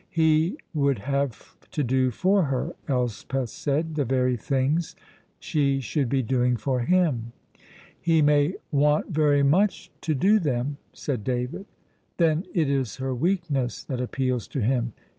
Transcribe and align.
"He 0.09 0.57
would 0.73 0.97
have 0.97 1.55
to 1.69 1.83
do 1.83 2.09
for 2.09 2.45
her," 2.45 2.75
Elspeth 2.87 3.49
said, 3.51 3.93
"the 3.93 4.03
very 4.03 4.35
things 4.35 4.95
she 5.37 5.79
should 5.79 6.09
be 6.09 6.23
doing 6.23 6.57
for 6.57 6.79
him." 6.79 7.33
"He 8.01 8.23
may 8.23 8.55
want 8.71 9.11
very 9.11 9.43
much 9.43 9.91
to 10.01 10.15
do 10.15 10.39
them," 10.39 10.77
said 10.91 11.23
David. 11.23 11.67
"Then 12.17 12.45
it 12.51 12.67
is 12.67 12.95
her 12.95 13.13
weakness 13.13 13.83
that 13.83 14.01
appeals 14.01 14.47
to 14.47 14.59
him. 14.61 14.93